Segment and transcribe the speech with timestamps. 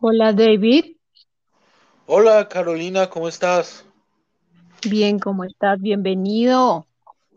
[0.00, 0.96] Hola David,
[2.06, 3.84] Hola Carolina, ¿cómo estás?
[4.88, 5.80] bien, ¿cómo estás?
[5.80, 6.86] Bienvenido.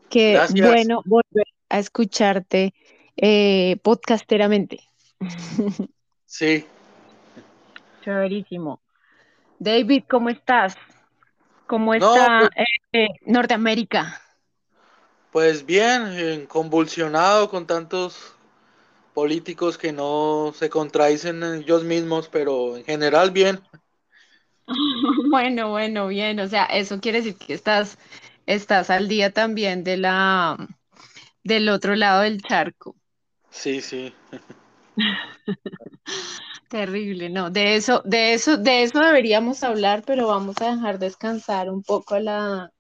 [0.09, 0.49] Qué Gracias.
[0.49, 2.73] bueno volver a escucharte
[3.17, 4.81] eh, podcasteramente.
[6.25, 6.65] Sí,
[8.01, 8.81] Chéverísimo.
[9.59, 10.75] David, ¿cómo estás?
[11.67, 14.21] ¿Cómo no, está pues, eh, eh, Norteamérica?
[15.31, 18.35] pues bien, convulsionado con tantos
[19.13, 23.61] políticos que no se contradicen ellos mismos, pero en general bien.
[25.29, 26.39] Bueno, bueno, bien.
[26.39, 27.97] O sea, eso quiere decir que estás,
[28.45, 30.57] estás al día también de la,
[31.43, 32.95] del otro lado del charco.
[33.49, 34.13] Sí, sí.
[36.69, 41.69] Terrible, no, de eso, de eso, de eso deberíamos hablar, pero vamos a dejar descansar
[41.69, 42.71] un poco a la,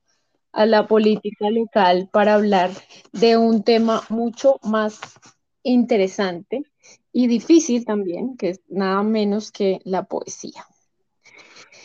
[0.53, 2.71] a la política local para hablar
[3.11, 5.01] de un tema mucho más
[5.63, 6.63] interesante
[7.11, 10.65] y difícil también, que es nada menos que la poesía.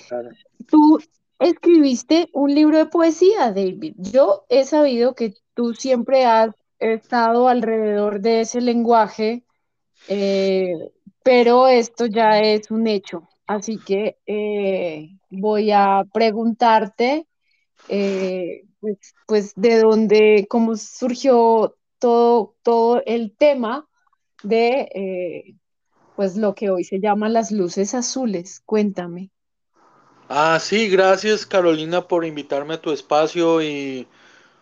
[0.09, 0.31] Claro.
[0.69, 0.99] Tú
[1.39, 3.95] escribiste un libro de poesía, David.
[3.99, 9.47] Yo he sabido que tú siempre has estado alrededor de ese lenguaje
[10.09, 13.29] eh, pero esto ya es un hecho.
[13.47, 17.27] Así que eh, voy a preguntarte,
[17.89, 23.89] eh, pues, pues, de dónde, cómo surgió todo, todo el tema
[24.43, 25.57] de, eh,
[26.17, 28.63] pues, lo que hoy se llama las luces azules.
[28.67, 29.33] Cuéntame.
[30.29, 34.09] Ah, sí, gracias Carolina por invitarme a tu espacio y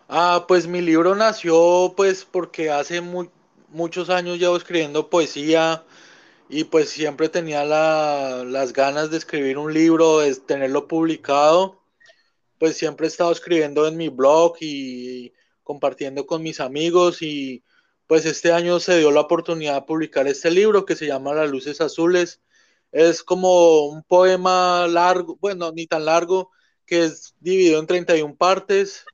[0.09, 3.29] ah, pues mi libro nació pues porque hace mu-
[3.69, 5.83] muchos años llevo escribiendo poesía
[6.49, 11.81] y pues siempre tenía la- las ganas de escribir un libro, de tenerlo publicado.
[12.59, 15.33] pues siempre he estado escribiendo en mi blog y
[15.65, 17.63] compartiendo con mis amigos y
[18.07, 21.49] pues este año se dio la oportunidad de publicar este libro que se llama Las
[21.49, 22.41] luces azules.
[22.91, 26.51] Es como un poema largo, bueno, ni tan largo,
[26.85, 29.05] que es dividido en 31 partes.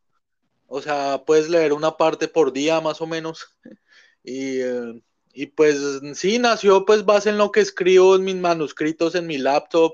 [0.67, 3.47] O sea, puedes leer una parte por día más o menos.
[4.23, 5.01] Y, eh,
[5.33, 5.79] y pues
[6.13, 9.93] sí, nació pues base en lo que escribo en mis manuscritos en mi laptop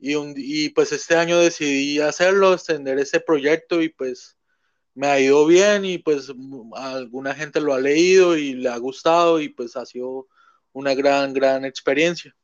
[0.00, 4.36] y, un, y pues este año decidí hacerlo, extender ese proyecto y pues
[4.94, 6.32] me ha ido bien y pues
[6.74, 10.28] alguna gente lo ha leído y le ha gustado y pues ha sido
[10.72, 12.34] una gran, gran experiencia.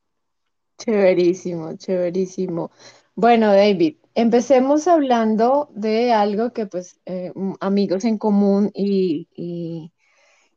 [0.79, 2.71] Chéverísimo, chéverísimo.
[3.15, 9.93] Bueno, David, empecemos hablando de algo que pues eh, amigos en común y, y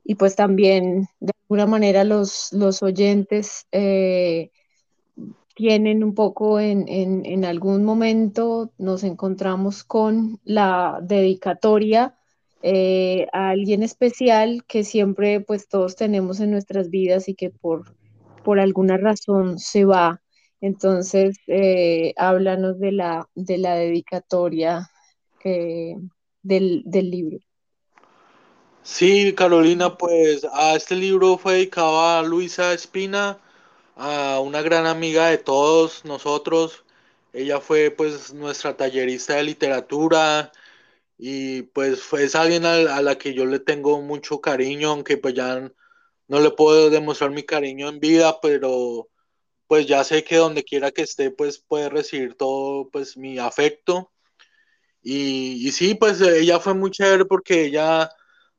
[0.03, 4.51] y pues también de alguna manera los, los oyentes eh,
[5.55, 12.15] tienen un poco en, en, algún momento, nos encontramos con la dedicatoria
[12.63, 17.95] eh, a alguien especial que siempre pues todos tenemos en nuestras vidas y que por,
[18.43, 20.21] por alguna razón se va.
[20.59, 24.89] Entonces, eh, háblanos de la, de la dedicatoria
[25.43, 25.97] eh,
[26.41, 27.39] del, del libro.
[28.81, 33.39] Sí, Carolina, pues a este libro fue dedicado a Luisa Espina,
[33.95, 36.83] a una gran amiga de todos nosotros.
[37.33, 40.51] Ella fue pues nuestra tallerista de literatura,
[41.17, 45.33] y pues fue es alguien a, la que yo le tengo mucho cariño, aunque pues
[45.35, 45.71] ya
[46.27, 49.09] no le puedo demostrar mi cariño en vida, pero
[49.67, 54.11] pues ya sé que donde quiera que esté, pues puede recibir todo pues mi afecto.
[55.01, 58.09] Y, y sí, pues ella fue muy chévere porque ella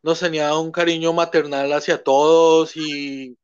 [0.03, 3.37] nos tenía un cariño maternal hacia todos y,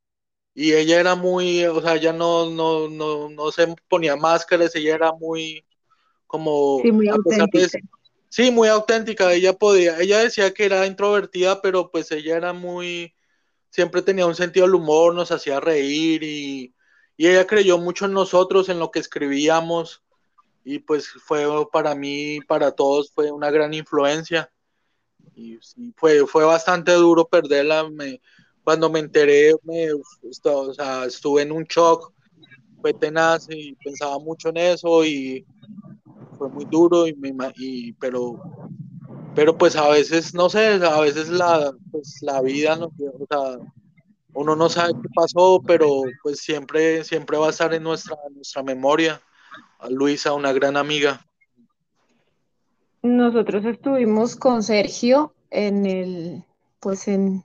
[0.55, 4.95] y ella era muy, o sea, ella no, no, no, no se ponía máscaras, ella
[4.95, 5.65] era muy
[6.31, 7.79] Sí, como, muy a pesar de auténtica.
[8.29, 9.33] Sí, muy auténtica.
[9.33, 13.13] Ella podía, ella decía que era introvertida, pero pues ella era muy,
[13.71, 16.73] siempre tenía un sentido del humor, nos hacía reír y,
[17.17, 20.05] y ella creyó mucho en nosotros, en lo que escribíamos
[20.65, 24.53] y pues fue para mí, para todos, fue una gran influencia
[25.35, 27.91] y sí, fue, fue bastante duro perderla.
[27.91, 28.21] Me,
[28.65, 30.03] cuando me enteré, me, o
[31.07, 32.13] estuve en un shock,
[32.81, 35.45] fue tenaz y pensaba mucho en eso y
[36.39, 38.41] fue muy duro y, me, y pero
[39.35, 43.59] pero pues a veces, no sé, a veces la, pues la vida, no, o sea,
[44.35, 48.63] uno no sabe qué pasó, pero pues siempre, siempre va a estar en nuestra, nuestra
[48.63, 49.21] memoria.
[49.79, 51.25] A Luisa, una gran amiga.
[53.03, 56.45] Nosotros estuvimos con Sergio en el,
[56.81, 57.43] pues en,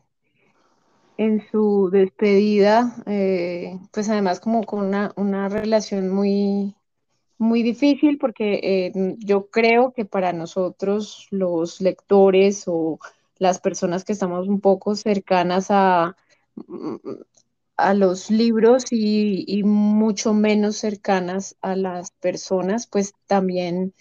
[1.18, 6.76] en su despedida, eh, pues además como con una, una relación muy,
[7.38, 13.00] muy difícil porque eh, yo creo que para nosotros los lectores o
[13.40, 16.16] las personas que estamos un poco cercanas a,
[17.78, 23.94] a los libros y, y mucho menos cercanas a las personas, pues también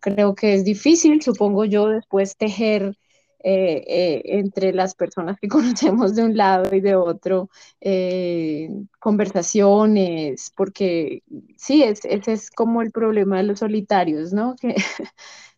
[0.00, 2.96] creo que es difícil, supongo yo, después tejer
[3.42, 7.50] eh, eh, entre las personas que conocemos de un lado y de otro
[7.80, 11.22] eh, conversaciones, porque
[11.56, 14.56] sí, es, ese es como el problema de los solitarios, ¿no?
[14.60, 14.74] Que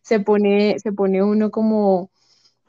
[0.01, 2.11] se pone, se pone uno como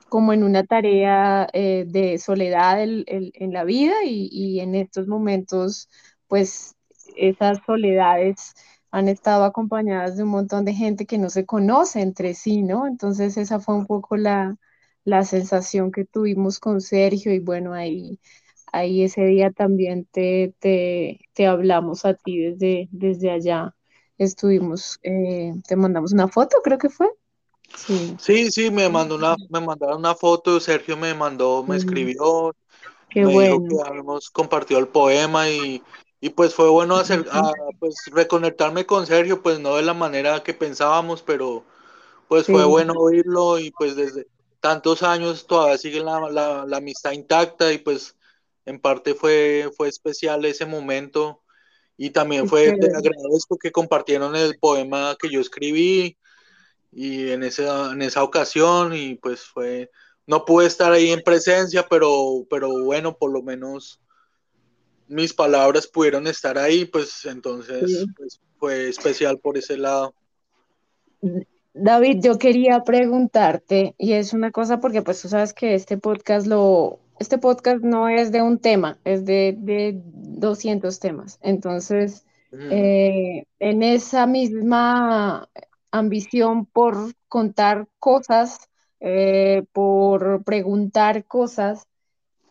[0.08, 4.76] como en una tarea eh, de soledad el, el, en la vida y, y, en
[4.76, 5.88] estos momentos,
[6.28, 6.76] pues
[7.16, 8.54] esas soledades
[8.92, 12.86] han estado acompañadas de un montón de gente que no se conoce entre sí, ¿no?
[12.86, 14.56] Entonces esa fue un poco la,
[15.04, 18.20] la sensación que tuvimos con Sergio y bueno, ahí,
[18.72, 23.74] ahí ese día también te, te, te hablamos a ti desde, desde allá.
[24.18, 27.08] Estuvimos, eh, te mandamos una foto, creo que fue.
[27.74, 28.18] Sí.
[28.18, 32.54] sí, sí, me mandó una, me mandaron una foto, Sergio me mandó, me escribió,
[33.08, 33.40] Qué me bueno.
[33.40, 35.82] dijo que habíamos compartido el poema y,
[36.20, 37.42] y pues fue bueno hacer, a,
[37.80, 41.64] pues reconectarme con Sergio, pues no de la manera que pensábamos, pero
[42.28, 42.52] pues Sí.
[42.52, 44.26] fue bueno oírlo y pues desde
[44.64, 48.16] tantos años todavía sigue la, la, la amistad intacta y pues
[48.64, 51.42] en parte fue, fue especial ese momento
[51.98, 52.96] y también fue, te chévere.
[52.96, 56.16] agradezco que compartieron el poema que yo escribí
[56.90, 59.90] y en esa, en esa ocasión y pues fue,
[60.26, 64.00] no pude estar ahí en presencia, pero, pero bueno, por lo menos
[65.08, 68.06] mis palabras pudieron estar ahí, pues entonces Sí.
[68.16, 70.14] pues, fue especial por ese lado.
[71.74, 76.46] David, yo quería preguntarte, y es una cosa porque pues tú sabes que este podcast
[76.46, 81.38] lo, este podcast no es de un tema, es de, de 200 temas.
[81.42, 82.68] Entonces, Mm.
[82.70, 85.48] eh, en esa misma
[85.90, 86.96] ambición por
[87.28, 88.58] contar cosas,
[89.00, 91.88] eh, por preguntar cosas,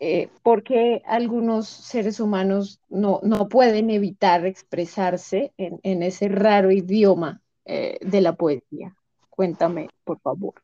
[0.00, 7.40] eh, porque algunos seres humanos no, no pueden evitar expresarse en, en ese raro idioma
[7.64, 8.94] eh, de la poesía.
[9.34, 10.54] Cuéntame, por favor.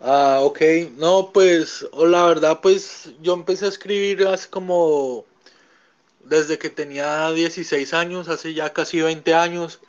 [0.00, 0.60] Ah, ok.
[0.96, 5.24] No, pues, o la verdad, pues yo empecé a escribir hace como
[6.24, 9.80] desde que tenía 16 años, hace ya casi 20 años,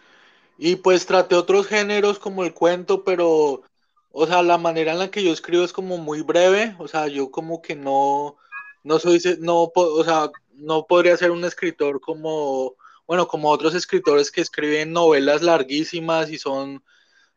[0.59, 3.63] y pues traté otros géneros como el cuento, pero,
[4.11, 7.07] o sea, la manera en la que yo escribo es como muy breve, o sea,
[7.07, 8.37] yo como que no,
[8.83, 12.75] no soy, no, o sea, no podría ser un escritor como,
[13.07, 16.83] bueno, como otros escritores que escriben novelas larguísimas y son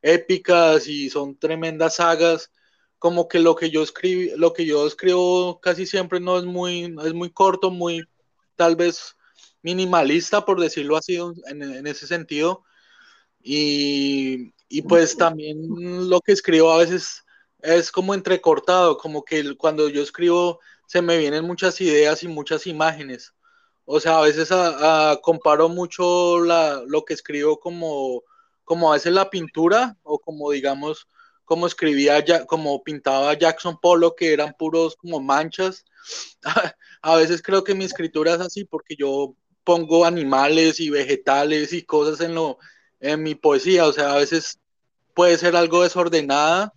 [0.04, 2.52] épicas y son tremendas sagas,
[2.98, 6.94] como que lo que yo escribí, lo que yo escribo casi siempre no es muy,
[7.04, 8.04] es muy corto, muy
[8.56, 9.16] tal vez
[9.62, 12.64] minimalista, por decirlo así, en, en ese sentido.
[13.42, 17.22] Y, y pues también lo que escribo a veces
[17.60, 22.66] es como entrecortado, como que cuando yo escribo se me vienen muchas ideas y muchas
[22.66, 23.34] imágenes.
[23.86, 28.22] O sea, a veces a- a- comparo mucho la, lo que escribo como,
[28.64, 31.06] como a veces la pintura o como digamos,
[31.44, 35.84] como escribía, como pintaba Jackson Pollock, que eran puros como manchas.
[37.02, 41.82] A veces creo que mi escritura es así porque yo pongo animales y vegetales y
[41.82, 42.58] cosas en, lo,
[43.00, 43.86] en mi poesía.
[43.86, 44.58] O sea, a veces
[45.14, 46.72] puede ser algo desordenada,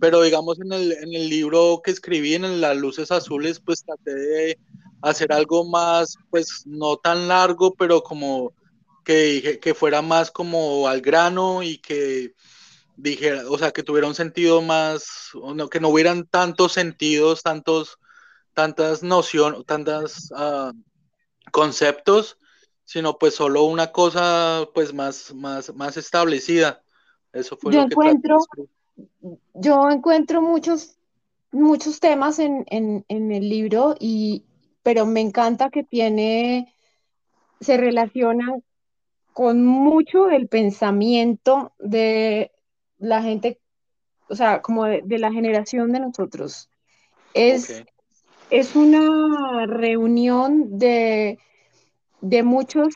[0.00, 4.14] pero digamos en el, en el libro que escribí, en las luces azules, pues traté
[4.14, 4.58] de
[5.02, 8.52] hacer algo más, pues no tan largo, pero como
[9.04, 12.34] que, dije, que fuera más como al grano y que
[12.96, 17.98] dijera, o sea, que tuviera un sentido más, no, que no hubieran tantos sentidos, tantos,
[18.54, 20.72] tantas nociones, tantas uh,
[21.50, 22.38] conceptos,
[22.84, 26.82] sino pues solo una cosa pues más, más, más establecida.
[27.32, 28.38] Eso fue Yo lo que encuentro,
[29.54, 30.96] yo encuentro muchos,
[31.50, 34.44] muchos temas en, en, en el libro, y,
[34.82, 36.74] pero me encanta que tiene,
[37.60, 38.62] se relacionan
[39.32, 42.52] con mucho el pensamiento de
[42.98, 43.60] la gente,
[44.28, 46.68] o sea, como de, de la generación de nosotros.
[47.34, 47.84] Es, Okay.
[48.50, 51.38] es una reunión de,
[52.20, 52.88] de muchas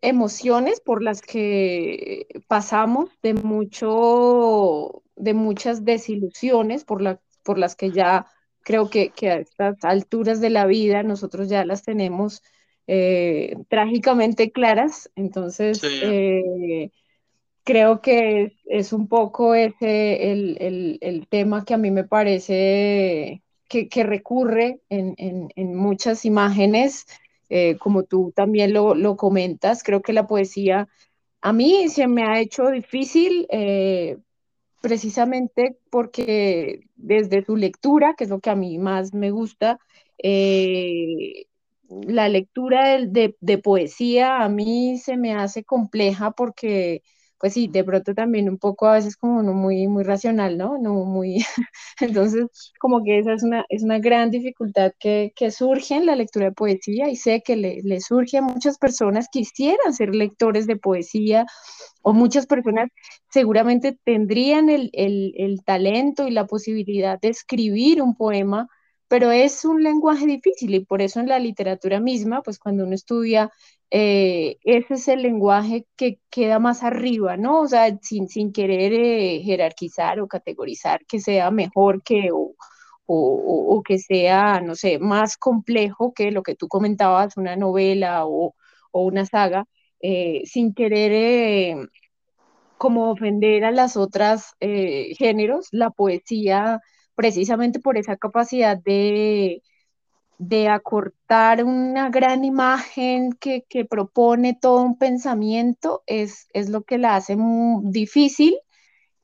[0.00, 7.90] emociones por las que pasamos, de mucho, de muchas desilusiones por, la, por las que
[7.90, 8.26] ya
[8.60, 12.42] creo que, que a estas alturas de la vida nosotros ya las tenemos
[12.90, 15.10] eh, trágicamente claras.
[15.14, 16.90] Entonces, Sí, eh,
[17.62, 23.42] creo que es, un poco ese el, el, el, tema que a mí me parece
[23.68, 27.06] que, que recurre en, en, en, muchas imágenes,
[27.50, 29.82] eh, como tú también lo, lo, comentas.
[29.82, 30.88] Creo que la poesía
[31.42, 33.46] a mí se me ha hecho difícil.
[34.80, 39.80] Precisamente porque desde su lectura, que es lo que a mí más me gusta,
[40.22, 41.47] eh,
[41.88, 47.02] la lectura de, de, poesía a mí se me hace compleja porque,
[47.38, 50.78] pues sí, de pronto también un poco a veces como uno muy, muy racional, ¿no?
[50.78, 51.44] No muy,
[52.00, 52.46] entonces
[52.78, 56.46] como que esa es una, es una gran dificultad que, que surge en la lectura
[56.46, 60.76] de poesía y sé que le, le surge a muchas personas quisieran ser lectores de
[60.76, 61.46] poesía
[62.02, 62.88] o muchas personas
[63.30, 68.68] seguramente tendrían el, el, el talento y la posibilidad de escribir un poema
[69.08, 72.94] pero es un lenguaje difícil y por eso en la literatura misma, pues cuando uno
[72.94, 73.50] estudia,
[73.90, 77.60] eh, ese es el lenguaje que queda más arriba, ¿no?
[77.62, 82.54] O sea, sin, sin querer eh, jerarquizar o categorizar que sea mejor que o,
[83.06, 88.54] o, que sea, no sé, más complejo que lo que tú comentabas, una novela o,
[88.92, 89.64] o una saga,
[90.00, 91.88] eh, sin querer
[92.76, 96.80] como ofender a las otras géneros, la poesía
[97.18, 99.64] precisamente por esa capacidad de,
[100.38, 106.96] de acortar una gran imagen que, que, propone todo un pensamiento, es, es lo que
[106.96, 107.36] la hace
[107.82, 108.56] difícil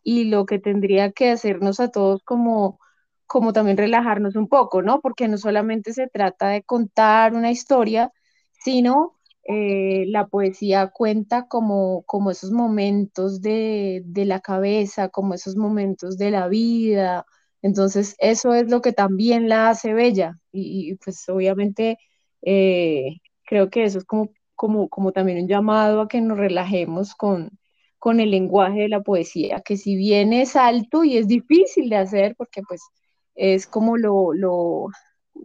[0.02, 2.80] y lo que tendría que hacernos a todos como,
[3.26, 5.00] como también relajarnos un poco, ¿no?
[5.00, 8.10] Porque no solamente se trata de contar una historia,
[8.64, 15.54] sino eh, la poesía cuenta como, como esos momentos de, de la cabeza, como esos
[15.54, 17.24] momentos de la vida,
[17.64, 21.96] entonces, eso es lo que también la hace bella y, y pues obviamente
[22.42, 27.14] eh, creo que eso es como, como, como también un llamado a que nos relajemos
[27.14, 27.58] con,
[27.98, 31.96] con el lenguaje de la poesía, que si bien es alto y es difícil de
[31.96, 32.82] hacer, porque pues
[33.34, 34.88] es como lo, lo,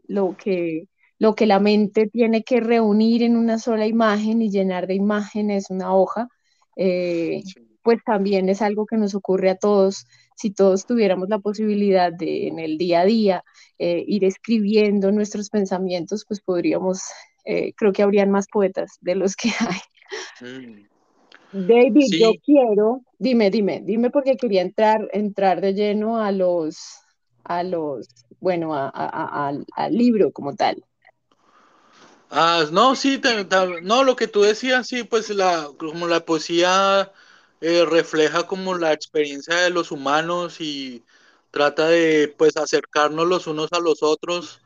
[0.10, 4.88] lo, que, lo que la mente tiene que reunir en una sola imagen y llenar
[4.88, 6.28] de imágenes una hoja,
[6.76, 7.44] eh,
[7.82, 10.06] pues también es algo que nos ocurre a todos
[10.40, 13.44] si todos tuviéramos la posibilidad de en el día a día
[13.78, 17.02] eh, ir escribiendo nuestros pensamientos, pues podríamos,
[17.44, 19.80] eh, creo que habrían más poetas de los que hay.
[20.40, 20.88] Mm.
[21.52, 22.20] David, sí.
[22.20, 26.78] yo quiero, dime, dime, dime porque quería entrar, entrar de lleno a los,
[27.44, 28.08] a los,
[28.40, 30.86] bueno, a, a, a, al, libro como tal.
[32.30, 36.22] Ah, no, sí, te, te, no, lo que tú decías, sí, pues la, como la
[36.22, 37.12] poesía
[37.62, 41.04] eh, refleja como la experiencia de los humanos y
[41.52, 44.62] trata de pues acercarnos los unos a los otros.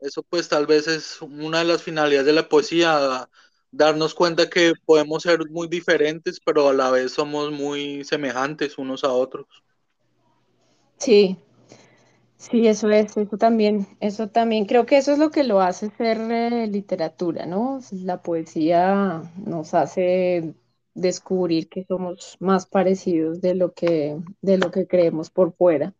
[0.00, 3.28] Eso pues tal vez es una de las finalidades de la poesía,
[3.70, 9.04] darnos cuenta que podemos ser muy diferentes, pero a la vez somos muy semejantes unos
[9.04, 9.46] a otros.
[10.98, 11.36] Sí,
[12.36, 15.90] sí, eso es, eso también, eso también, creo que eso es lo que lo hace
[15.90, 17.80] ser eh, literatura, ¿no?
[17.90, 20.54] La poesía nos hace
[20.96, 25.94] descubrir que somos más parecidos de lo que, de lo que creemos por fuera.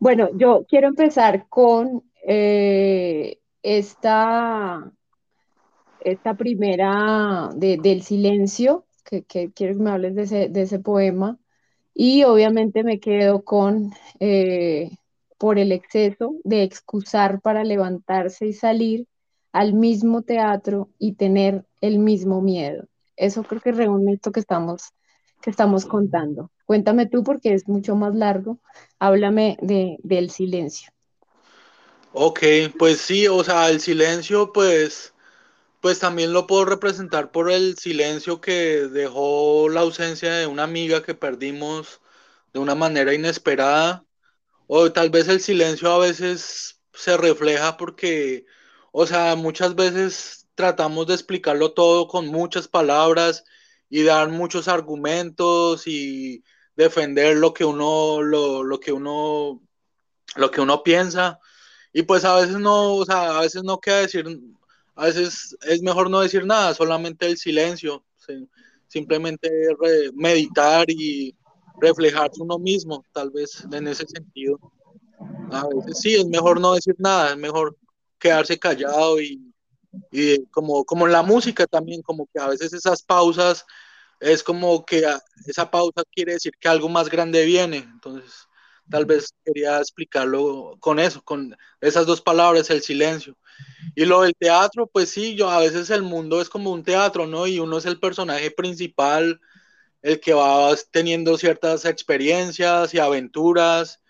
[0.00, 4.90] Bueno, yo quiero empezar con eh, esta,
[6.00, 11.38] esta primera de, del silencio, que, quiero que me hables de ese, de ese poema,
[11.94, 14.90] y obviamente me quedo con eh,
[15.36, 19.06] por el exceso de excusar para levantarse y salir
[19.52, 22.86] al mismo teatro y tener el mismo miedo
[23.18, 24.92] eso creo que reúne esto que estamos,
[25.42, 26.50] que estamos contando.
[26.66, 28.58] Cuéntame tú porque es mucho más largo.
[28.98, 30.90] Háblame de, del silencio.
[32.12, 32.40] Ok,
[32.78, 35.14] pues sí, o sea, el silencio, pues,
[35.80, 41.02] pues también lo puedo representar por el silencio que dejó la ausencia de una amiga
[41.02, 42.00] que perdimos
[42.52, 44.04] de una manera inesperada.
[44.66, 48.46] O tal vez el silencio a veces se refleja porque,
[48.92, 53.44] o sea, muchas veces tratamos de explicarlo todo con muchas palabras
[53.88, 56.42] y dar muchos argumentos y
[56.74, 59.62] defender lo que uno lo, lo que uno
[60.34, 61.38] lo que uno piensa.
[61.92, 64.26] Y pues a veces no o sea, a veces no queda decir
[64.96, 68.04] a veces es mejor no decir nada solamente el silencio
[68.88, 69.48] simplemente
[70.14, 71.36] meditar y
[71.80, 74.58] reflejarse uno mismo tal vez en ese sentido.
[75.52, 77.76] A veces sí es mejor no decir nada es mejor
[78.18, 79.47] quedarse callado y
[80.10, 83.64] y como, como en la música también, como que a veces esas pausas
[84.20, 85.04] es como que
[85.46, 87.78] esa pausa quiere decir que algo más grande viene.
[87.78, 88.48] Entonces,
[88.90, 93.36] tal vez quería explicarlo con eso, con esas dos palabras, el silencio.
[93.94, 97.26] Y lo del teatro, pues sí, yo a veces el mundo es como un teatro,
[97.26, 97.46] ¿no?
[97.46, 99.40] Y uno es el personaje principal,
[100.02, 104.00] el que va teniendo ciertas experiencias y aventuras,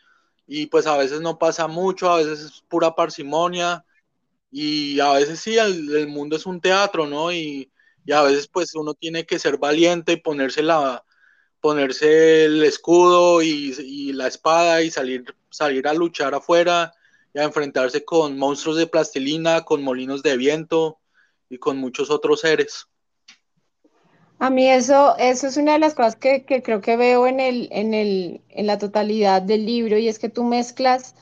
[0.47, 3.85] y pues a veces no pasa mucho, a veces es pura parsimonia,
[4.51, 7.33] y a veces sí, el, mundo es un teatro, ¿no?
[7.33, 7.71] Y,
[8.05, 11.05] y, a veces pues uno tiene que ser valiente y ponerse, la,
[11.61, 16.99] ponerse el escudo y, y, la espada y salir, salir a luchar afuera y
[17.35, 20.99] y a enfrentarse con monstruos de plastilina, con molinos de viento
[21.49, 22.87] y con muchos otros seres.
[24.39, 27.41] A mí eso, eso es una de las cosas que, que creo que veo en,
[27.41, 31.17] el, en, el, en la totalidad del libro y es que tú mezclas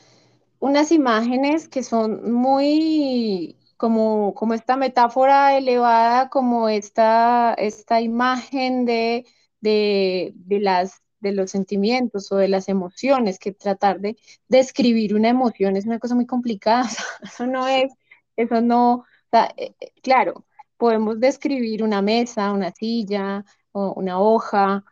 [0.59, 9.27] unas imágenes que son muy como, como esta metáfora elevada, como esta, esta imagen de,
[9.61, 14.17] de, de, las, de los sentimientos o de las emociones, que tratar de
[14.49, 16.89] describir una emoción es una cosa muy complicada,
[17.23, 17.93] eso no es,
[18.37, 20.47] eso no, eh, eh, claro,
[20.77, 24.85] podemos describir una mesa, una silla o una hoja,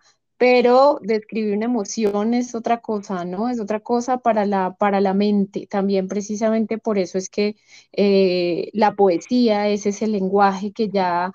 [0.44, 3.48] pero describir una emoción es otra cosa, ¿no?
[3.48, 5.66] Es otra cosa para la, para la mente.
[5.66, 7.56] También precisamente por eso es que
[7.92, 11.32] eh, la poesía es ese lenguaje que ya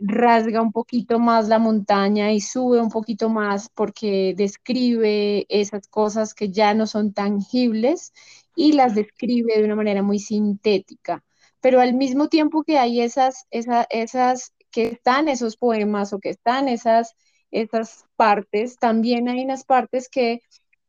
[0.00, 6.32] rasga un poquito más la montaña y sube un poquito más porque describe esas cosas
[6.32, 8.12] que ya no son tangibles
[8.54, 11.24] y las describe de una manera muy sintética.
[11.60, 16.30] Pero al mismo tiempo que hay esas, esas, esas que están esos poemas o que
[16.30, 17.16] están esas
[17.54, 18.76] esas partes.
[18.78, 20.40] También hay unas partes que,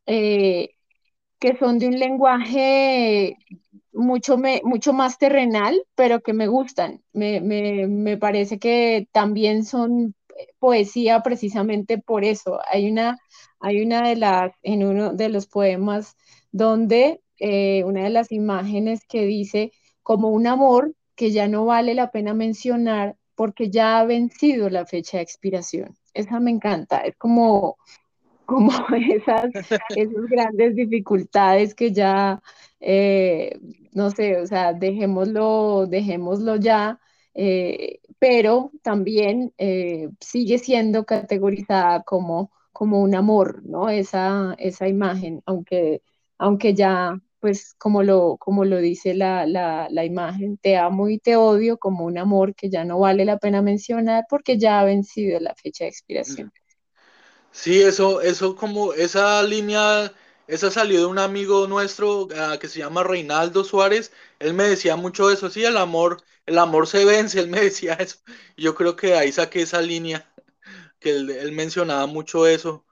[0.07, 0.71] eh,
[1.39, 3.37] que son de un lenguaje
[3.93, 7.03] mucho, mucho más terrenal, pero que me gustan.
[7.13, 10.15] Me, me, me, parece que también son
[10.59, 12.59] poesía precisamente por eso.
[12.71, 13.19] Hay una,
[13.59, 16.15] hay una de las, en uno de los poemas
[16.51, 19.71] donde eh, una de las imágenes que dice
[20.03, 24.85] como un amor que ya no vale la pena mencionar porque ya ha vencido la
[24.85, 27.77] fecha de expiración esa me encanta, es como,
[28.45, 28.71] como
[29.13, 29.53] esas,
[29.95, 32.41] esas grandes dificultades que ya,
[32.79, 33.59] eh,
[33.93, 36.99] no sé, o sea, dejémoslo, dejémoslo ya,
[37.33, 43.89] eh, pero también eh, sigue siendo categorizada como, como un amor, ¿no?
[43.89, 46.01] Esa, esa imagen, aunque,
[46.37, 51.19] aunque ya pues como lo, como lo dice la, la, la, imagen, te amo y
[51.19, 54.83] te odio como un amor que ya no vale la pena mencionar porque ya ha
[54.83, 56.51] vencido la fecha de expiración.
[57.51, 60.11] Sí, eso, eso como esa línea,
[60.47, 64.95] esa salió de un amigo nuestro uh, que se llama Reinaldo Suárez, él me decía
[64.95, 68.17] mucho eso, sí, el amor, el amor se vence, él me decía eso,
[68.57, 70.27] yo creo que ahí saqué esa línea,
[70.99, 72.87] que él, él mencionaba mucho eso.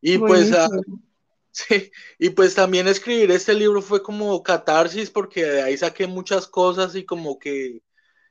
[0.00, 0.56] Y Buenísimo.
[0.56, 1.09] pues uh,
[1.52, 6.46] Sí, y pues también escribir este libro fue como catarsis porque de ahí saqué muchas
[6.46, 7.82] cosas y como que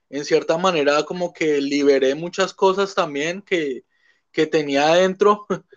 [0.10, 3.86] en cierta manera como que liberé muchas cosas también que,
[4.32, 5.48] que tenía adentro.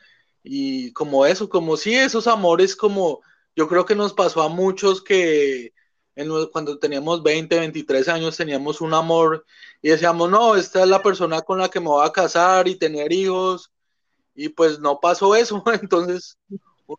[0.45, 3.21] Y como eso, como sí, esos amores como
[3.57, 5.73] yo creo que nos pasó a muchos que
[6.17, 9.47] en, cuando teníamos 20, 23 años teníamos un amor
[9.83, 12.77] y decíamos, no, esta es la persona con la que me voy a casar y
[12.79, 13.73] tener hijos
[14.35, 16.39] y pues no pasó eso, entonces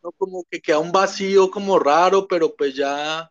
[0.02, 3.30] uno como que queda un vacío como raro, pero pues ya,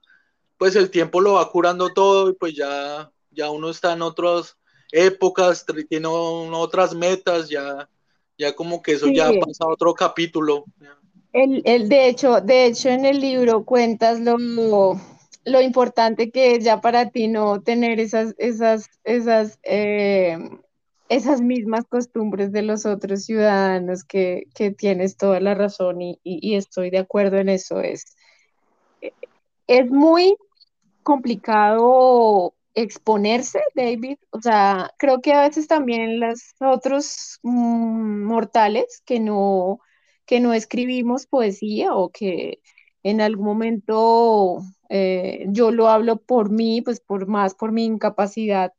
[0.58, 4.56] pues el tiempo lo va curando todo y pues ya, ya uno está en otras
[4.90, 7.88] épocas, tiene otras metas, ya,
[8.38, 9.16] ya como que eso sí.
[9.16, 10.64] ya pasa a otro capítulo.
[11.32, 14.36] El, el, de, hecho, de hecho, en el libro cuentas lo,
[15.44, 20.38] lo importante que es ya para ti no tener esas, esas, esas eh,
[21.12, 26.54] esas mismas costumbres de los otros ciudadanos que, que tienes toda la razón y, y,
[26.54, 27.80] estoy de acuerdo en eso.
[27.80, 28.16] Es,
[29.66, 30.36] es muy
[31.02, 34.16] complicado exponerse, David.
[34.30, 39.80] O sea, creo que a veces también los otros mmm, mortales que no,
[40.24, 42.60] que no escribimos poesía o que
[43.02, 48.72] en algún momento eh, yo lo hablo por mí, pues por más por mi incapacidad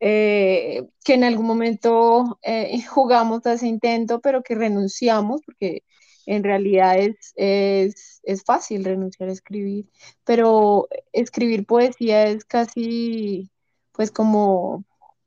[0.00, 5.84] eh, que en algún momento eh, jugamos a ese intento, pero que renunciamos, porque
[6.26, 9.88] en realidad es, es, fácil renunciar a escribir,
[10.24, 13.50] pero escribir poesía es casi,
[13.92, 14.84] pues como,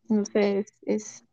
[0.07, 1.25] no sé, es, es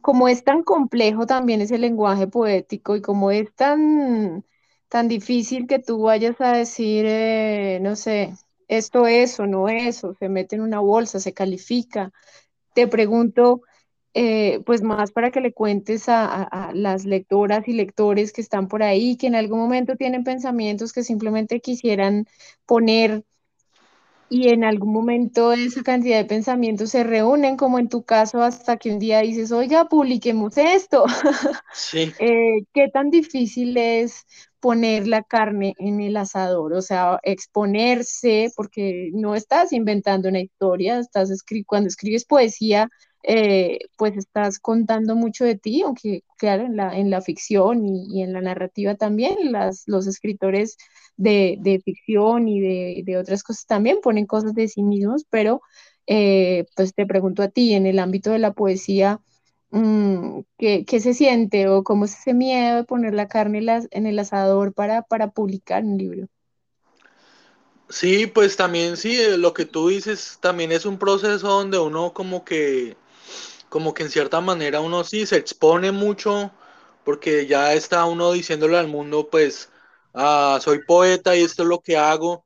[0.00, 4.44] como es tan complejo también ese lenguaje poético y como es tan,
[4.88, 8.34] tan difícil que tú vayas a decir, eh, no sé,
[8.68, 12.12] esto es o no es, se mete en una bolsa, se califica
[12.76, 13.62] te pregunto,
[14.12, 18.42] eh, pues más para que le cuentes a, a, a, las lectoras y lectores que
[18.42, 22.26] están por ahí, que en algún momento tienen pensamientos que simplemente quisieran
[22.66, 23.24] poner
[24.28, 28.76] y en algún momento esa cantidad de pensamientos se reúnen, como en tu caso, hasta
[28.76, 31.04] que un día dices, oiga, publiquemos esto.
[31.72, 32.12] Sí.
[32.18, 34.26] eh, ¿Qué tan difícil es
[34.60, 36.72] poner la carne en el asador?
[36.74, 41.30] O sea, exponerse, porque no estás inventando una historia, estás
[41.66, 42.88] cuando escribes poesía,
[43.28, 48.22] eh, pues estás contando mucho de ti, aunque claro, en la, en la ficción y,
[48.22, 50.76] en la narrativa también, las, los escritores
[51.16, 55.60] de, de ficción y de, de, otras cosas también ponen cosas de sí mismos, pero
[56.06, 59.20] eh, pues te pregunto a ti, en el ámbito de la poesía,
[59.70, 64.18] ¿qué, ¿qué, se siente o cómo es ese miedo de poner la carne en el
[64.18, 66.28] asador para, para publicar un libro?
[67.88, 72.12] Sí, pues también sí, eh, lo que tú dices también es un proceso donde uno
[72.12, 72.96] como que
[73.68, 76.52] como que en cierta manera uno sí se expone mucho
[77.04, 79.70] porque ya está uno diciéndole al mundo pues
[80.14, 82.44] ah, soy poeta y esto es lo que hago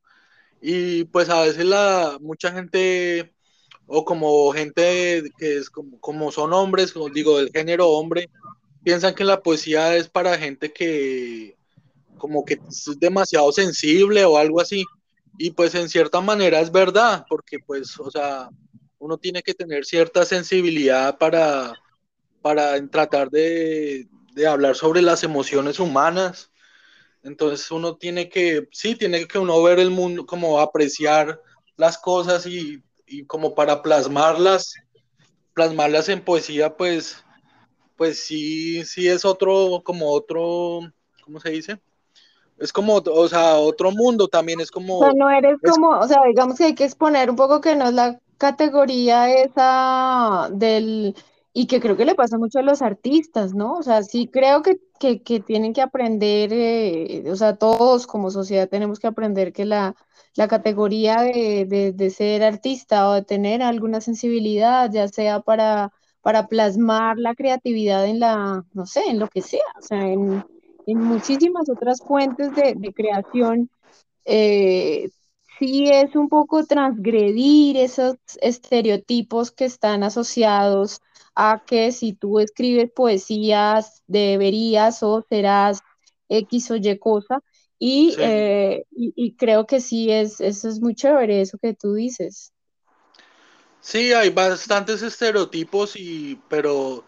[0.62, 3.34] y pues a veces la mucha gente
[3.92, 8.30] o como gente que es como, como son hombres, como digo del género hombre,
[8.84, 11.56] piensan que la poesía es para gente que
[12.16, 14.84] como que es demasiado sensible o algo así.
[15.38, 18.48] Y pues en cierta manera es verdad, porque pues, o sea,
[19.00, 21.74] uno tiene que tener cierta sensibilidad para,
[22.42, 26.52] para tratar de, de hablar sobre las emociones humanas.
[27.24, 31.40] Entonces uno tiene que, sí, tiene que uno ver el mundo, como apreciar
[31.76, 34.74] las cosas y, y como para plasmarlas,
[35.52, 37.22] plasmarlas en poesía, pues,
[37.96, 40.80] pues sí, sí es otro, como otro,
[41.24, 41.80] ¿cómo se dice?
[42.56, 45.00] Es como, o sea, otro mundo también, es como...
[45.00, 47.74] O sea, no eres como, o sea, digamos que hay que exponer un poco que
[47.74, 51.14] no es la categoría esa del,
[51.52, 53.74] y que creo que le pasa mucho a los artistas, ¿no?
[53.74, 58.68] O sea, sí creo que, que, tienen que aprender, eh, o sea, todos como sociedad
[58.68, 59.96] tenemos que aprender que la,
[60.36, 65.92] la categoría de, de, de, ser artista o de tener alguna sensibilidad, ya sea para,
[66.20, 70.44] para plasmar la creatividad en la, no sé, en lo que sea, o sea, en,
[70.86, 73.70] en muchísimas otras fuentes de, de creación.
[74.26, 75.08] Eh,
[75.58, 81.00] sí es un poco transgredir esos estereotipos que están asociados
[81.40, 85.80] a que si tú escribes poesías deberías o serás
[86.28, 87.42] X o Y cosa.
[87.78, 88.22] Y, sí.
[88.22, 92.52] eh, y, y, creo que sí, es, eso es muy chévere, eso que tú dices.
[93.80, 97.04] Sí, hay bastantes estereotipos, y, pero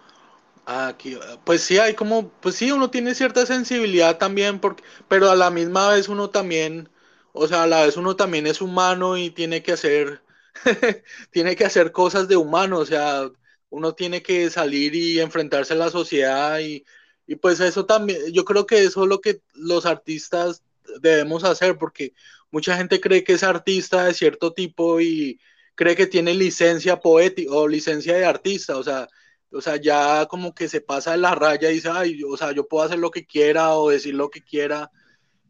[0.67, 5.37] aquí, pues sí, hay como, pues sí, uno tiene cierta sensibilidad también, porque, pero a
[5.37, 6.89] la misma vez uno también
[7.33, 10.23] o sea, a la vez uno también es humano y tiene que hacer,
[11.31, 13.31] tiene que hacer cosas de humano, o sea,
[13.73, 16.85] uno tiene que salir y enfrentarse a la sociedad y,
[17.27, 20.63] y pues eso también, yo creo que eso es lo que los artistas
[21.01, 22.13] debemos hacer, porque
[22.51, 25.41] mucha gente cree que es artista de cierto tipo y
[25.75, 29.09] cree que tiene licencia poética o licencia de artista, o sea,
[29.51, 32.53] o sea, ya como que se pasa de la raya y dice, ay, o sea,
[32.53, 34.91] yo puedo hacer lo que quiera o decir lo que quiera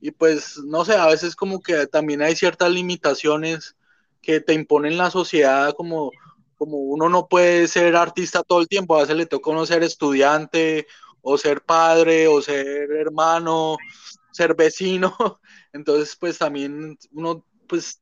[0.00, 3.76] y pues no sé, a veces como que también hay ciertas limitaciones
[4.20, 6.12] que te imponen la sociedad, como,
[6.62, 9.82] como uno no puede ser artista todo el tiempo, a veces le toca uno ser
[9.82, 10.86] estudiante
[11.20, 13.76] o ser padre o ser hermano,
[14.30, 15.12] ser vecino,
[15.72, 18.00] entonces pues también uno pues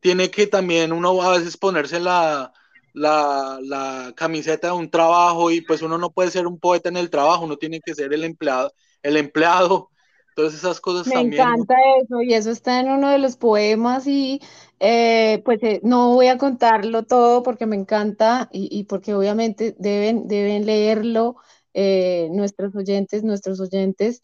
[0.00, 2.54] tiene que también uno a veces ponerse la,
[2.94, 6.96] la, la, camiseta de un trabajo y pues uno no puede ser un poeta en
[6.96, 9.90] el trabajo, uno tiene que ser el empleado, el empleado
[10.34, 11.42] Todas esas cosas Me también.
[11.42, 14.40] encanta eso y eso está en uno de los poemas y
[14.80, 20.26] eh, pues eh, no voy a contarlo todo porque me encanta y, porque obviamente deben,
[20.26, 21.36] deben leerlo
[21.74, 24.22] eh, nuestros oyentes, nuestros oyentes,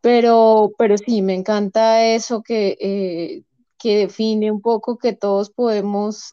[0.00, 3.44] pero, pero sí, me encanta eso que,
[3.78, 6.32] que define un poco que todos podemos,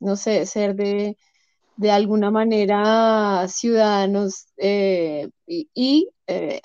[0.00, 1.16] no sé, ser de
[1.76, 6.10] de alguna manera ciudadanos y, y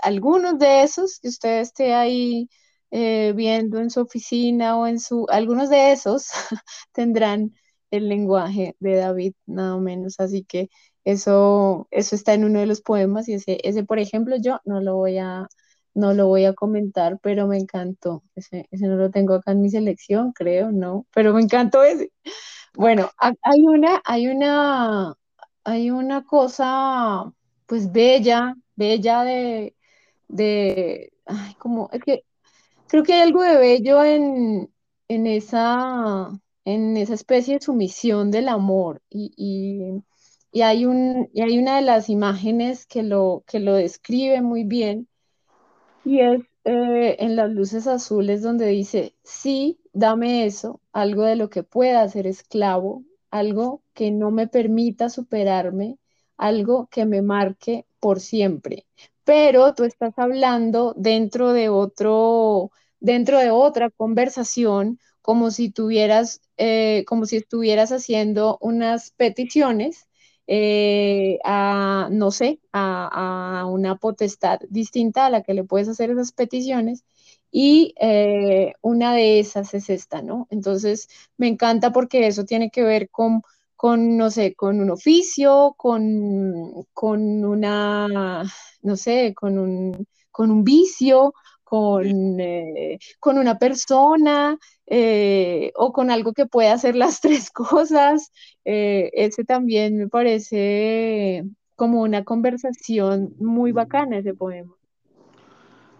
[0.01, 2.49] algunos de esos que usted esté ahí
[2.91, 6.27] eh, viendo en su oficina o en su, algunos de esos
[6.93, 7.53] tendrán
[7.91, 10.69] el lenguaje de David, nada menos, así que
[11.05, 14.81] eso, eso está en uno de los poemas y ese, ese, por ejemplo, yo no
[14.81, 15.47] lo voy a,
[15.93, 18.23] no lo voy a comentar, pero me encantó.
[18.35, 22.11] Ese, no lo tengo acá en mi selección, creo, no, pero me encantó ese.
[22.75, 25.15] Bueno, hay una, hay una,
[25.63, 27.31] hay una cosa,
[27.65, 29.75] pues bella, bella de,
[30.27, 32.23] de, ay, como, es que
[32.87, 34.73] creo que hay algo de bello en,
[35.07, 36.29] en esa,
[36.65, 39.33] en esa especie de sumisión del amor y,
[40.51, 44.63] y, hay un, y hay una de las imágenes que lo, que lo describe muy
[44.63, 45.07] bien
[46.03, 51.49] y es eh, en las luces azules donde dice, sí, dame eso, algo de lo
[51.49, 55.97] que pueda ser esclavo, algo que no me permita superarme,
[56.37, 58.85] algo que me marque por siempre.
[59.27, 67.03] Pero tú estás hablando dentro de otro, dentro de otra conversación, como si tuvieras, eh,
[67.07, 70.07] como si estuvieras haciendo unas peticiones
[70.47, 76.31] eh, a, no sé, a, una potestad distinta a la que le puedes hacer esas
[76.31, 77.03] peticiones.
[77.51, 80.47] Y eh, una de esas es esta, ¿no?
[80.51, 83.41] Entonces, me encanta porque eso tiene que ver con,
[83.77, 88.43] con no sé, con un oficio, con, con una,
[88.81, 96.09] no sé, con un, con un vicio, con, eh, con una persona eh, o con
[96.09, 98.31] algo que pueda hacer las tres cosas.
[98.65, 101.43] Eh, ese también me parece
[101.75, 104.73] como una conversación muy bacana ese poema.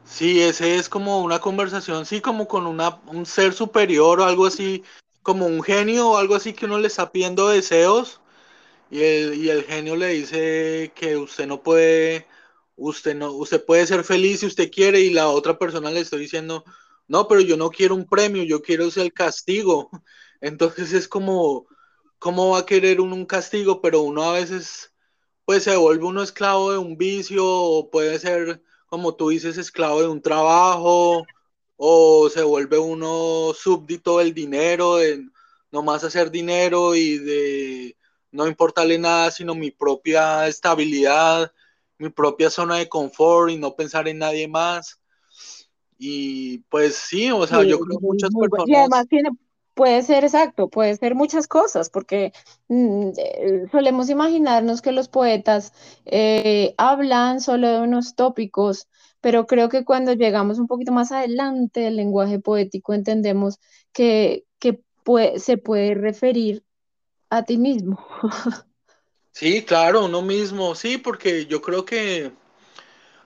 [0.04, 4.46] Sí, ese es como una conversación, sí, como con una, un ser superior o algo
[4.46, 4.84] así,
[5.28, 8.22] como un genio o algo así que uno le está pidiendo deseos
[8.90, 12.28] y el, y el genio le dice que usted no puede,
[12.78, 16.16] usted no, usted puede ser feliz si usted quiere y la otra persona le está
[16.18, 16.64] diciendo,
[17.10, 19.90] no, pero yo no quiero un premio, yo quiero el castigo.
[20.42, 21.68] Entonces es como,
[22.20, 23.82] ¿cómo va a querer uno un castigo?
[23.82, 24.94] Pero uno a veces,
[25.46, 30.02] pues se vuelve uno esclavo de un vicio o puede ser, como tú dices, esclavo
[30.02, 31.26] de un trabajo
[31.78, 35.26] o se vuelve uno súbdito del dinero, de
[35.72, 37.98] nomás hacer dinero y de
[38.32, 41.52] no importarle nada sino mi propia estabilidad,
[41.98, 45.00] mi propia zona de confort y no pensar en nadie más.
[46.00, 48.66] Y pues sí, o sea, Sí, yo creo muchas muy bueno.
[48.68, 49.30] Y personas, además tiene,
[49.74, 52.34] puede ser exacto, puede ser muchas cosas, porque
[52.68, 55.74] mm, eh, solemos imaginarnos que los poetas
[56.06, 58.88] eh, hablan solo de unos tópicos,
[59.28, 63.60] pero creo que cuando llegamos un poquito más adelante del lenguaje poético entendemos
[63.92, 64.82] que, que
[65.38, 66.64] se puede referir
[67.30, 68.00] a ti mismo.
[69.34, 72.32] sí, claro, uno mismo, sí, porque yo creo que,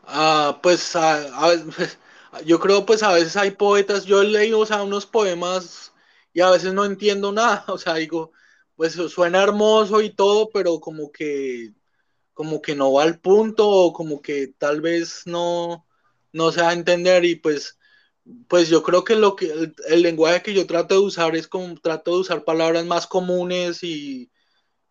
[0.05, 1.55] ah, pues, a- a-
[2.45, 5.93] yo creo pues a veces hay poetas, yo leído, o unos poemas
[6.33, 8.31] y a veces no entiendo nada, o sea, digo,
[8.75, 11.73] pues suena hermoso y todo, pero como que
[12.33, 15.87] como que no va al punto o como que tal vez no,
[16.33, 17.77] no se va a entender y pues,
[18.47, 21.75] pues yo creo que lo que el, lenguaje que yo trato de usar es como
[21.79, 24.31] trato de usar palabras más comunes y,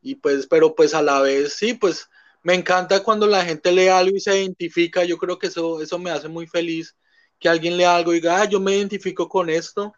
[0.03, 2.09] y pues, pero pues a la vez sí, pues
[2.43, 5.99] me encanta cuando la gente lee algo y se identifica, yo creo que eso, eso
[5.99, 6.97] me hace muy feliz,
[7.39, 9.93] que alguien lea algo y diga, ah, yo me identifico con esto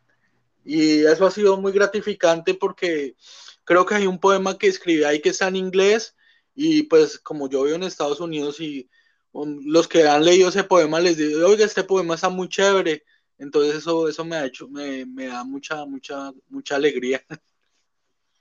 [0.65, 3.17] y eso ha sido muy gratificante porque
[3.65, 6.17] creo que hay un poema que escribí ahí que está en inglés
[6.55, 8.89] y pues como yo vivo en Estados Unidos y
[9.33, 13.05] los que han leído ese poema les digo, oiga, este poema está muy chévere.
[13.39, 17.23] Entonces eso, eso me ha hecho, me, me da mucha, mucha, mucha alegría.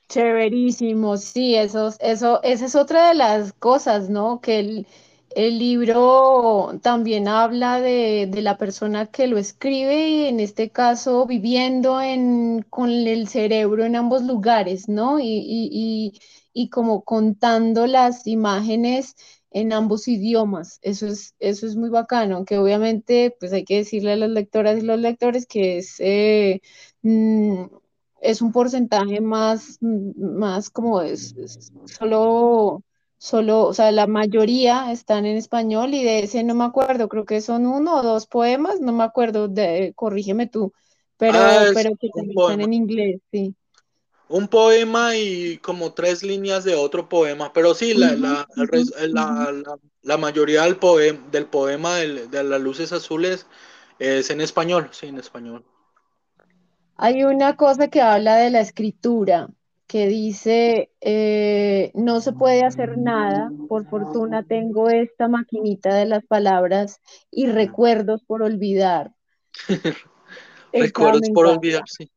[0.09, 4.41] Chéverísimo, sí, eso, eso, esa es otra de las cosas, ¿no?
[4.41, 4.87] Que el,
[5.35, 11.25] el libro también habla de, de la persona que lo escribe y en este caso
[11.25, 15.19] viviendo en, con el cerebro en ambos lugares, ¿no?
[15.19, 16.19] Y, y, y,
[16.53, 19.15] y como contando las imágenes
[19.51, 20.79] en ambos idiomas.
[20.81, 24.77] Eso es, eso es muy bacano, que obviamente pues hay que decirle a las lectoras
[24.79, 25.95] y los lectores que es...
[25.99, 26.61] eh,
[27.03, 27.65] mm,
[28.21, 32.83] es un porcentaje más, más como es, es solo,
[33.17, 37.25] solo, o sea, la mayoría están en español y de ese no me acuerdo, creo
[37.25, 40.71] que son uno o dos poemas, no me acuerdo, de, corrígeme tú,
[41.17, 43.55] Ah, pero, es pero que también están en inglés, sí.
[44.31, 47.51] Un poema y como tres líneas de otro poema.
[47.53, 48.47] Pero sí, la, la,
[50.03, 53.45] la, mayoría del poema, del poema del- de las luces azules
[53.99, 55.63] es en español, sí, en español.
[56.97, 59.49] Hay una cosa que habla de la escritura,
[59.87, 66.23] que dice, eh, no se puede hacer nada, por fortuna tengo esta maquinita de las
[66.25, 66.99] palabras
[67.31, 69.13] y recuerdos por olvidar.
[70.73, 72.09] Recuerdos por olvidar, sí.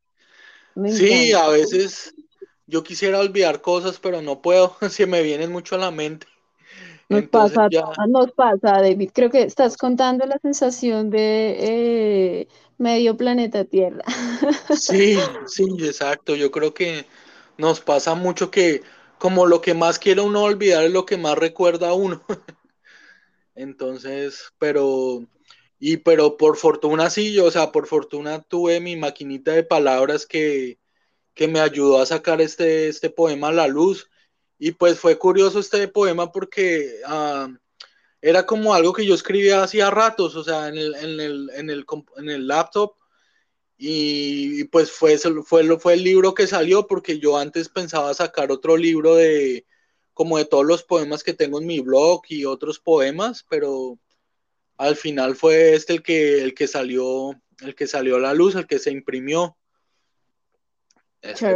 [0.75, 2.15] Me Sí, a veces
[2.67, 6.27] yo quisiera olvidar cosas, pero no puedo, se me vienen mucho a la mente.
[7.09, 9.11] Nos Entonces pasa, ya, nos pasa, David.
[9.13, 14.03] Creo que estás contando la sensación de eh, medio planeta Tierra.
[14.77, 16.35] sí, sí, exacto.
[16.35, 17.05] Yo creo que
[17.59, 18.83] nos pasa mucho que
[19.19, 22.23] como lo que más quiere uno olvidar es lo que más recuerda a uno.
[23.55, 25.25] Entonces, pero,
[25.87, 30.25] y pero por fortuna sí, yo, o sea, por fortuna tuve mi maquinita de palabras
[30.27, 30.79] que,
[31.35, 34.09] que me ayudó a sacar este, este poema a la luz.
[34.59, 37.49] Y pues fue curioso este poema porque ah,
[38.23, 41.69] era como algo que yo escribía hacía ratos, o sea, en el, en el, en
[41.69, 41.85] el,
[42.17, 42.95] en el laptop.
[43.77, 48.79] Y, pues fue, fue, fue el libro que salió porque yo antes pensaba sacar otro
[48.79, 49.67] libro de
[50.15, 53.99] como de todos los poemas que tengo en mi blog y otros poemas, pero
[54.77, 57.31] al final fue este el que, el que salió,
[57.63, 59.57] el que salió a la luz, el que se imprimió.
[61.23, 61.47] Este.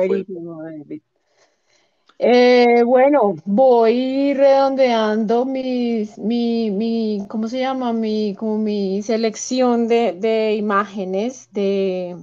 [2.21, 7.93] Eh, bueno, voy redondeando mis, mi, mi, ¿cómo se llama?
[7.93, 12.17] Mi, como mi selección de, de imágenes, de,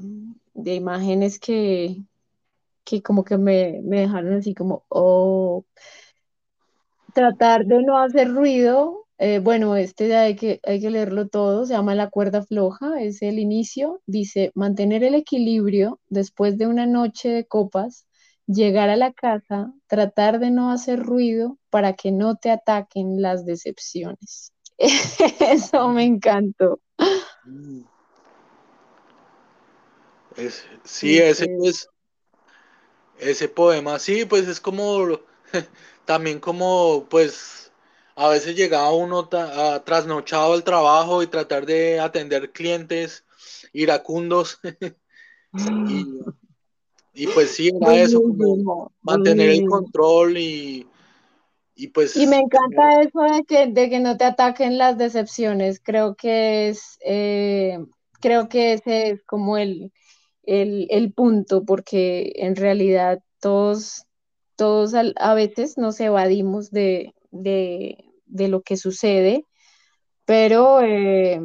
[0.54, 2.02] de imágenes que,
[2.84, 5.64] que como que me, me dejaron así como, oh,
[7.14, 9.05] tratar de no hacer ruido.
[9.18, 13.22] Eh, bueno, este hay que, hay que leerlo todo, se llama La cuerda floja, es
[13.22, 14.02] el inicio.
[14.06, 18.08] Dice, mantener el equilibrio después de una noche de copas,
[18.46, 23.46] llegar a la casa, tratar de no hacer ruido para que no te ataquen las
[23.46, 24.52] decepciones.
[24.78, 26.82] Eso me encantó.
[27.46, 27.84] Mm.
[30.36, 31.88] Es, sí, ese pues,
[33.20, 35.20] ese poema, sí, pues es como,
[36.06, 37.65] también como, pues,
[38.16, 43.26] a veces llegaba uno a- trasnochado al trabajo y tratar de atender clientes
[43.74, 44.60] iracundos.
[45.88, 46.06] Y,
[47.14, 50.86] y pues sí, era eso, como mantener el control y,
[51.76, 55.80] y Y me pues encanta eso de que, de que no te ataquen las decepciones.
[55.82, 57.80] Creo que es, eh,
[58.20, 59.92] creo que ese es como el,
[60.44, 64.06] el, el punto, porque en realidad todos,
[64.56, 69.46] todos al- a veces nos evadimos de, de, de lo que sucede,
[70.26, 71.40] pero, eh,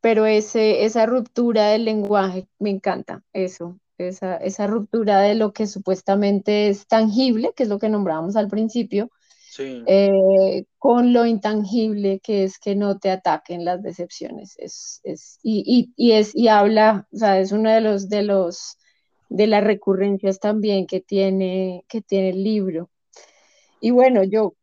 [0.00, 5.66] pero ese, esa ruptura del lenguaje, me encanta eso, esa, esa ruptura de lo que
[5.66, 9.10] supuestamente es tangible, que es lo que nombrábamos al principio
[9.50, 14.54] sí, eh, con lo intangible que es que no te ataquen las decepciones.
[14.58, 18.22] Es, es, y, y, y, es, y habla, o sea, es uno de los, de
[18.22, 18.78] los,
[19.28, 22.90] de las recurrencias también que tiene, que tiene el libro.
[23.80, 24.54] Y bueno, yo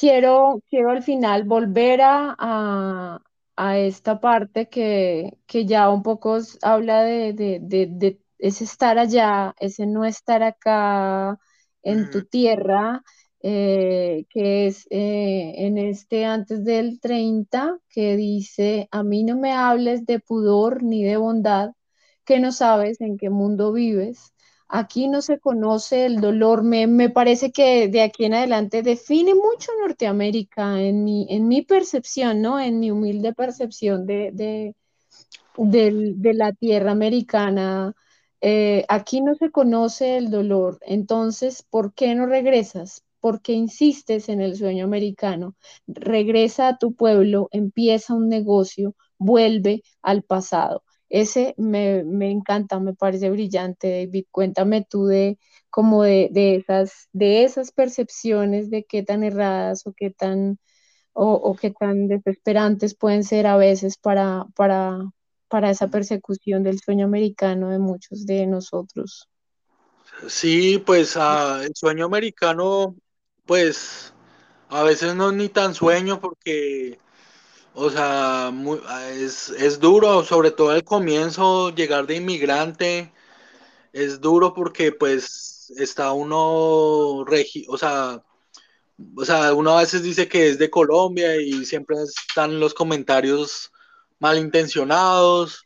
[0.00, 3.22] quiero, quiero al final volver a, a,
[3.56, 8.98] a esta parte que, que ya un poco habla de, de, de, de ese estar
[8.98, 11.38] allá, ese no estar acá
[11.82, 13.02] en tu tierra,
[13.42, 19.52] eh, que es eh, en este antes del 30 que dice, a mí no me
[19.52, 21.72] hables de pudor ni de bondad,
[22.24, 24.32] que no sabes en qué mundo vives
[24.72, 26.62] Aquí no se conoce el dolor.
[26.62, 31.62] Me, me parece que de aquí en adelante define mucho Norteamérica en mi, en mi
[31.62, 32.58] percepción, ¿no?
[32.60, 34.74] En mi humilde percepción de, de,
[35.56, 37.94] de la tierra americana.
[38.40, 40.78] Eh, aquí no se conoce el dolor.
[40.82, 43.04] Entonces, ¿por qué no regresas?
[43.20, 45.54] ¿Por qué insistes en el sueño americano?
[45.86, 50.82] Regresa a tu pueblo, empieza un negocio, vuelve al pasado.
[51.10, 54.26] Ese me, me encanta, me parece brillante, David.
[54.32, 55.38] Cuéntame tú de
[55.70, 60.58] como de, de esas, de esas percepciones de qué tan erradas o qué tan,
[61.14, 64.98] o, o qué tan desesperantes pueden ser a veces para, para,
[65.48, 69.28] para esa persecución del sueño americano de muchos de nosotros.
[70.28, 72.96] sí, pues ah, el sueño americano,
[73.46, 74.12] pues
[74.68, 76.98] a veces no es ni tan sueño porque
[77.74, 78.80] O sea, muy-
[79.12, 83.12] es, es duro, sobre todo al comienzo, llegar de inmigrante,
[83.92, 88.22] es duro porque pues está uno, regi o sea,
[89.16, 93.72] o sea, uno a veces dice que es de Colombia y siempre están los comentarios
[94.20, 95.62] malintencionados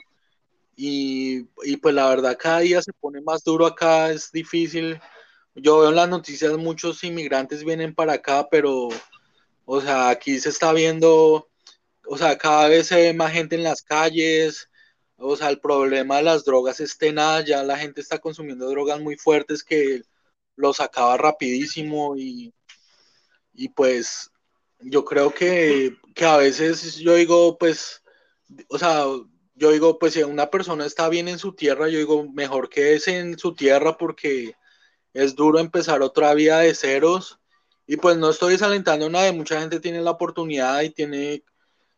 [0.77, 5.01] y, y pues la verdad cada día se pone más duro acá, es difícil.
[5.55, 8.89] Yo veo en las noticias muchos inmigrantes vienen para acá, pero,
[9.67, 11.49] o sea, aquí se está viendo
[12.07, 14.69] o sea, cada vez se ve más gente en las calles,
[15.17, 19.01] o sea, el problema de las drogas es tenaz, ya la gente está consumiendo drogas
[19.01, 20.03] muy fuertes que
[20.57, 22.53] los acaba rapidísimo y,
[23.53, 24.31] y pues
[24.81, 28.03] yo creo que, que a veces yo digo, pues,
[28.69, 29.05] o sea,
[29.55, 32.95] yo digo, pues si una persona está bien en su tierra, yo digo, mejor que
[32.95, 34.55] es en su tierra porque
[35.13, 37.41] es duro empezar otra vida de ceros.
[37.87, 41.45] Y pues no estoy desalentando nada, mucha gente tiene la oportunidad y tiene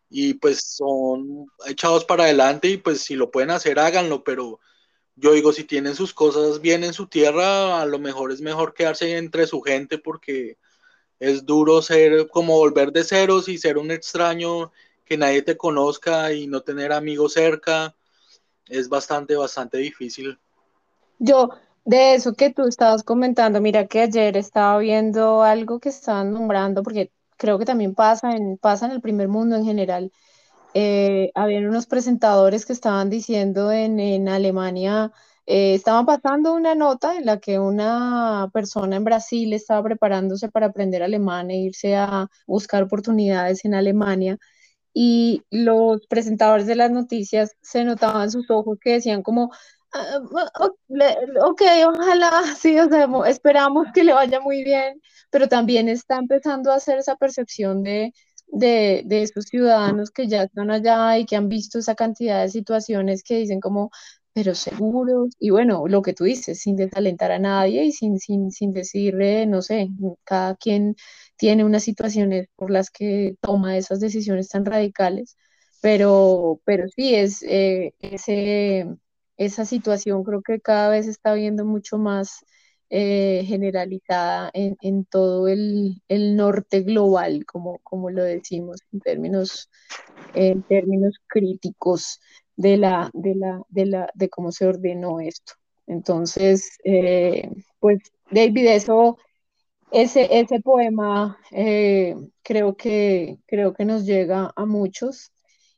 [0.09, 4.61] y pues son echados para adelante y pues si lo pueden hacer, háganlo, pero
[5.17, 8.75] yo digo, si tienen sus cosas bien en su tierra, a lo mejor es mejor
[8.75, 10.59] quedarse entre su gente porque
[11.19, 14.73] es duro ser como volver de ceros y ser un extraño
[15.05, 17.95] que nadie te conozca y no tener amigos cerca,
[18.69, 20.39] es bastante, bastante difícil.
[21.19, 21.51] Yo,
[21.85, 26.83] de eso que tú estabas comentando, mira que ayer estaba viendo algo que estaban nombrando,
[26.83, 30.13] porque creo que también pasa en, pasa en el primer mundo en general.
[30.75, 35.13] Eh, habían unos presentadores que estaban diciendo en, en Alemania,
[35.47, 40.67] eh, estaban pasando una nota en la que una persona en Brasil estaba preparándose para
[40.67, 44.39] aprender alemán e irse a buscar oportunidades en Alemania.
[44.95, 49.53] y los presentadores de las noticias se notaban sus ojos que decían como,
[51.43, 56.17] Ok, ojalá, sí, o sea, mo- esperamos que le vaya muy bien, pero también está
[56.19, 58.13] empezando a hacer esa percepción de,
[58.49, 62.49] de, de esos ciudadanos que ya están allá y que han visto esa cantidad de
[62.51, 63.91] situaciones que dicen como,
[64.33, 68.51] pero seguros, y bueno, lo que tú dices, sin desalentar a nadie y sin, sin,
[68.51, 69.89] sin decirle, no sé,
[70.25, 70.95] cada quien
[71.37, 75.37] tiene unas situaciones por las que toma esas decisiones tan radicales,
[75.81, 78.87] pero, pero sí, es eh, ese
[79.37, 82.45] esa situación creo que cada vez está viendo mucho más
[82.89, 89.71] eh, generalizada en, en todo el, el norte global, como, como lo decimos en términos,
[90.35, 92.21] en términos críticos
[92.57, 95.55] de la, de la, de la, de cómo se ordenó esto.
[95.87, 97.99] Entonces, eh, pues
[98.31, 99.19] David, eso
[99.93, 105.33] ese, ese poema eh, creo que, creo que nos llega a muchos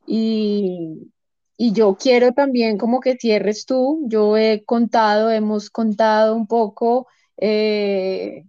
[0.06, 1.10] y,
[1.58, 4.02] y yo quiero también como que cierres tú.
[4.08, 8.44] Yo he contado, hemos contado un poco eh,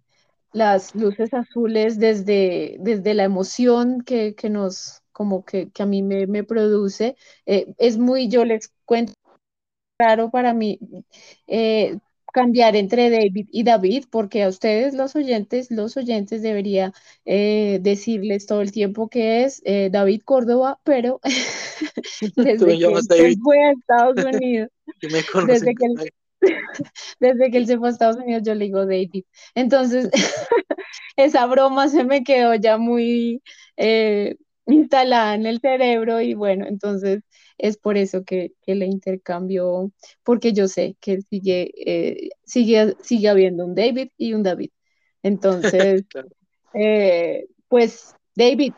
[0.53, 6.03] las luces azules desde, desde la emoción que, que nos, como que, que a mí
[6.03, 7.15] me, me produce.
[7.47, 9.13] Eh, es muy, yo les cuento
[9.99, 10.79] raro para mí
[11.47, 11.97] eh,
[12.31, 16.93] cambiar entre David y David, porque a ustedes los oyentes, los oyentes debería
[17.25, 21.19] eh, decirles todo el tiempo que es eh, David Córdoba, pero
[22.35, 24.69] desde que él David fue a Estados Unidos,
[25.47, 26.13] desde que él,
[27.19, 29.23] desde que él se fue a Estados Unidos, yo le digo David.
[29.55, 30.09] Entonces,
[31.15, 33.41] esa broma se me quedó ya muy
[33.77, 37.21] eh, instalada en el cerebro y bueno, entonces
[37.59, 39.91] es por eso que, que le intercambio,
[40.23, 44.71] porque yo sé que sigue, eh, sigue, sigue habiendo un David y un David.
[45.23, 46.29] Entonces, Claro.
[46.73, 48.73] eh, pues David,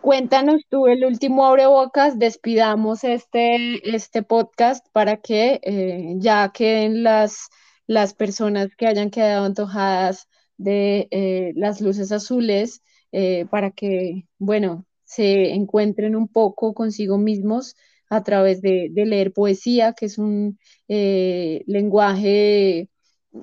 [0.00, 7.50] Cuéntanos tú el último abrebocas, despidamos este, este podcast para que eh, ya queden las,
[7.86, 14.86] las personas que hayan quedado antojadas de eh, las luces azules, eh, para que, bueno,
[15.04, 17.76] se encuentren un poco consigo mismos
[18.10, 20.58] a través de, de leer poesía, que es un
[20.88, 22.90] eh, lenguaje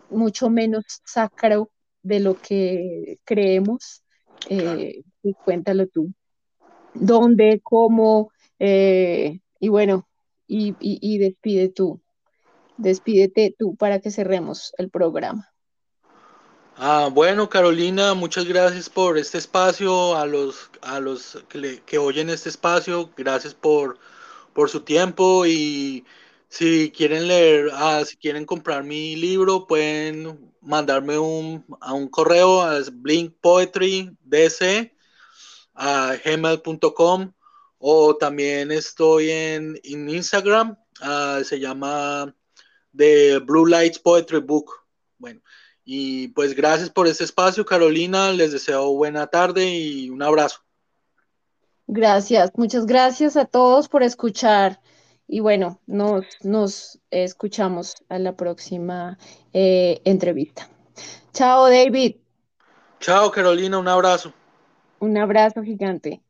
[0.10, 1.72] mucho menos sacro
[2.04, 4.04] de lo que creemos.
[4.50, 6.14] Eh, y cuéntalo tú
[6.94, 10.08] dónde, cómo, eh, y bueno,
[10.48, 12.02] y, y, y despide tú,
[12.78, 15.50] despídete tú para que cerremos el programa.
[16.78, 21.98] Ah, bueno, Carolina, muchas gracias por este espacio, a los, a los que, le- que
[21.98, 23.98] oyen este espacio, gracias por,
[24.58, 26.04] por su tiempo y
[26.50, 32.64] si quieren leer, ah, si quieren comprar mi libro, pueden mandarme un, a un correo
[32.64, 34.92] a blinkpoetrydc
[35.76, 36.18] a
[37.78, 42.36] o también estoy en, en Instagram, ah, se llama
[42.96, 44.72] The Blue Lights Poetry Book.
[45.20, 45.40] Bueno,
[45.86, 48.32] y pues gracias por este espacio, Carolina.
[48.32, 50.67] Les deseo buena tarde y un abrazo.
[51.88, 54.82] Gracias, muchas gracias a todos por escuchar.
[55.28, 59.18] Y bueno, nos, nos escuchamos a la próxima
[59.54, 60.70] eh, entrevista.
[61.34, 62.18] Chao, David.
[63.00, 64.34] Chao, Carolina, un abrazo.
[65.00, 66.22] Un abrazo gigante.